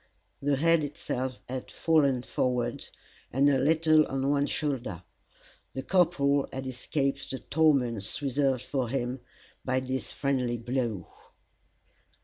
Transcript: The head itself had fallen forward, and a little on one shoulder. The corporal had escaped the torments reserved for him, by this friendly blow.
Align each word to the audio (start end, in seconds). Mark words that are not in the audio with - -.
The 0.41 0.55
head 0.55 0.83
itself 0.83 1.37
had 1.47 1.69
fallen 1.69 2.23
forward, 2.23 2.87
and 3.31 3.47
a 3.47 3.59
little 3.59 4.07
on 4.07 4.27
one 4.27 4.47
shoulder. 4.47 5.03
The 5.75 5.83
corporal 5.83 6.49
had 6.51 6.65
escaped 6.65 7.29
the 7.29 7.37
torments 7.37 8.19
reserved 8.19 8.63
for 8.63 8.89
him, 8.89 9.19
by 9.63 9.79
this 9.79 10.11
friendly 10.11 10.57
blow. 10.57 11.05